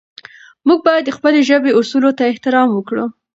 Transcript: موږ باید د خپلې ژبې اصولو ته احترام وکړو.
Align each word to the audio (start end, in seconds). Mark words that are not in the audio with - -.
موږ 0.67 0.79
باید 0.87 1.03
د 1.05 1.11
خپلې 1.17 1.39
ژبې 1.49 1.71
اصولو 1.79 2.11
ته 2.17 2.23
احترام 2.31 2.69
وکړو. 2.73 3.05